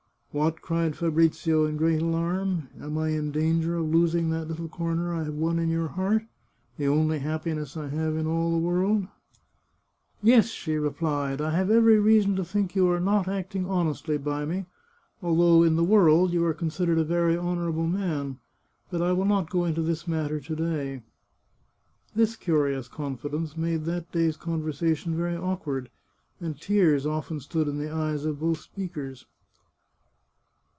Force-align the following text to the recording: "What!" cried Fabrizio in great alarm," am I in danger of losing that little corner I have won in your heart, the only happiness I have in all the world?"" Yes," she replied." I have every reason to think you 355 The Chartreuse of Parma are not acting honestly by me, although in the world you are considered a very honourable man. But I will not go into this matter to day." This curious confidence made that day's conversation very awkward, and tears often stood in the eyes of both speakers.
"What!" 0.41 0.61
cried 0.61 0.95
Fabrizio 0.95 1.65
in 1.65 1.75
great 1.75 2.01
alarm," 2.01 2.69
am 2.79 2.97
I 2.97 3.09
in 3.09 3.31
danger 3.31 3.75
of 3.75 3.89
losing 3.89 4.29
that 4.29 4.47
little 4.47 4.69
corner 4.69 5.13
I 5.13 5.25
have 5.25 5.33
won 5.33 5.59
in 5.59 5.67
your 5.67 5.89
heart, 5.89 6.23
the 6.77 6.87
only 6.87 7.19
happiness 7.19 7.75
I 7.75 7.89
have 7.89 8.15
in 8.15 8.25
all 8.27 8.49
the 8.51 8.57
world?"" 8.65 9.07
Yes," 10.23 10.47
she 10.47 10.77
replied." 10.77 11.41
I 11.41 11.49
have 11.51 11.69
every 11.69 11.99
reason 11.99 12.37
to 12.37 12.45
think 12.45 12.77
you 12.77 12.83
355 12.83 13.25
The 13.25 13.29
Chartreuse 13.29 13.65
of 13.65 13.67
Parma 13.67 13.77
are 13.77 13.85
not 13.85 13.89
acting 13.89 13.89
honestly 13.89 14.17
by 14.17 14.45
me, 14.55 14.65
although 15.21 15.63
in 15.63 15.75
the 15.75 15.83
world 15.83 16.31
you 16.31 16.45
are 16.45 16.53
considered 16.53 16.97
a 16.99 17.03
very 17.03 17.37
honourable 17.37 17.87
man. 17.87 18.39
But 18.89 19.01
I 19.01 19.11
will 19.11 19.25
not 19.25 19.49
go 19.49 19.65
into 19.65 19.81
this 19.81 20.07
matter 20.07 20.39
to 20.39 20.55
day." 20.55 21.01
This 22.15 22.37
curious 22.37 22.87
confidence 22.87 23.57
made 23.57 23.83
that 23.83 24.13
day's 24.13 24.37
conversation 24.37 25.13
very 25.17 25.35
awkward, 25.35 25.89
and 26.39 26.57
tears 26.57 27.05
often 27.05 27.41
stood 27.41 27.67
in 27.67 27.77
the 27.79 27.93
eyes 27.93 28.23
of 28.23 28.39
both 28.39 28.59
speakers. 28.59 29.25